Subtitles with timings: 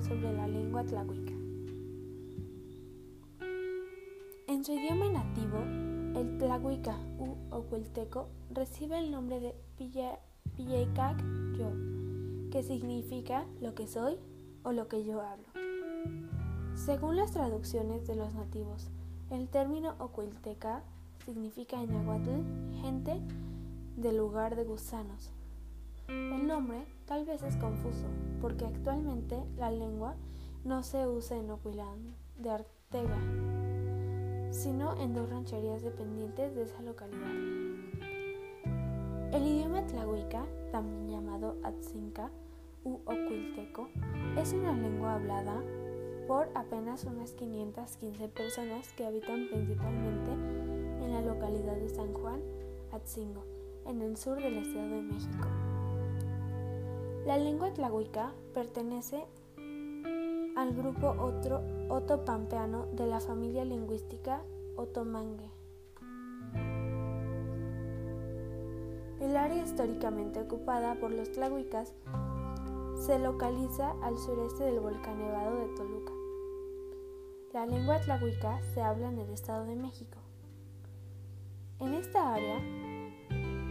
[0.00, 1.34] sobre la lengua tlahuica.
[4.48, 5.58] En su idioma nativo,
[6.18, 11.22] el tlahuica u oculteco recibe el nombre de Pillecac
[11.58, 11.72] yo,
[12.50, 14.16] que significa lo que soy
[14.62, 15.48] o lo que yo hablo.
[16.74, 18.88] Según las traducciones de los nativos,
[19.30, 20.82] el término oculteca
[21.26, 23.20] significa en náhuatl gente
[23.96, 25.30] del lugar de gusanos.
[26.08, 28.06] El nombre tal vez es confuso,
[28.40, 30.14] porque actualmente la lengua
[30.64, 33.18] no se usa en Oquilán de Artega,
[34.50, 37.34] sino en dos rancherías dependientes de esa localidad.
[39.30, 42.30] El idioma tlahuica, también llamado Atzinca
[42.82, 43.90] u Oculteco,
[44.38, 45.62] es una lengua hablada
[46.26, 50.30] por apenas unas 515 personas que habitan principalmente
[51.04, 52.40] en la localidad de San Juan,
[52.90, 53.44] Atzingo,
[53.84, 55.61] en el sur del Estado de México.
[57.24, 59.24] La lengua tlahuica pertenece
[60.56, 64.42] al grupo otro otopampeano de la familia lingüística
[64.76, 65.48] otomangue.
[69.20, 71.94] El área históricamente ocupada por los tlahuicas
[72.96, 76.12] se localiza al sureste del volcán nevado de Toluca.
[77.52, 80.18] La lengua tlahuica se habla en el Estado de México.
[81.78, 82.58] En esta área,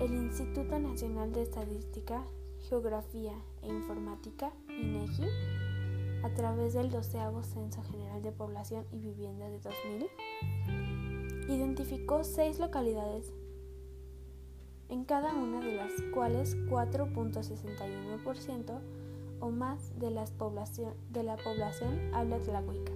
[0.00, 2.22] el Instituto Nacional de Estadística,
[2.68, 5.24] Geografía e Informática, INEGI,
[6.22, 10.08] a través del 12 Censo General de Población y Vivienda de 2000,
[11.48, 13.32] identificó seis localidades,
[14.88, 18.80] en cada una de las cuales 4.61%
[19.40, 20.94] o más de la población
[22.14, 22.92] habla tlahuica.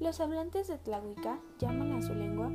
[0.00, 2.50] Los hablantes de tlahuica llaman a su lengua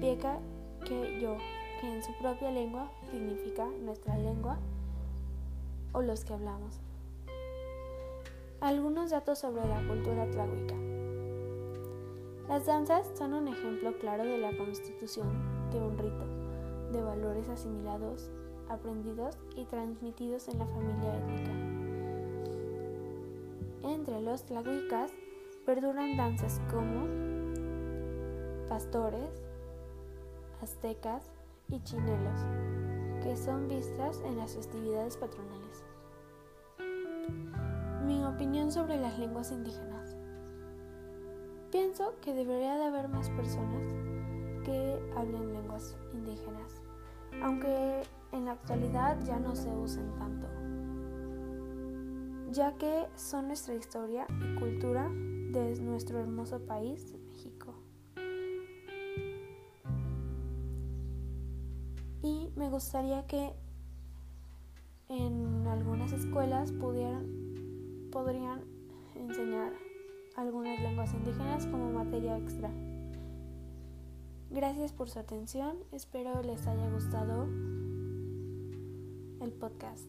[0.00, 0.40] pieca
[0.84, 1.36] que yo,
[1.80, 4.58] que en su propia lengua significa nuestra lengua
[5.92, 6.78] o los que hablamos.
[8.60, 10.74] Algunos datos sobre la cultura tlahuica.
[12.48, 15.28] Las danzas son un ejemplo claro de la constitución
[15.70, 16.26] de un rito,
[16.92, 18.28] de valores asimilados,
[18.68, 21.50] aprendidos y transmitidos en la familia étnica.
[23.88, 25.12] Entre los tlahuicas
[25.64, 27.06] perduran danzas como
[28.68, 29.30] pastores,
[30.60, 31.30] aztecas
[31.70, 32.40] y chinelos,
[33.22, 35.84] que son vistas en las festividades patronales.
[38.04, 40.16] Mi opinión sobre las lenguas indígenas.
[41.70, 43.86] Pienso que debería de haber más personas
[44.64, 46.82] que hablen lenguas indígenas,
[47.42, 48.02] aunque
[48.32, 50.48] en la actualidad ya no se usen tanto,
[52.50, 57.14] ya que son nuestra historia y cultura de nuestro hermoso país,
[62.70, 63.52] me gustaría que
[65.08, 67.26] en algunas escuelas pudieran,
[68.12, 68.60] podrían
[69.16, 69.72] enseñar
[70.36, 72.70] algunas lenguas indígenas como materia extra.
[74.50, 77.46] Gracias por su atención, espero les haya gustado
[79.40, 80.06] el podcast.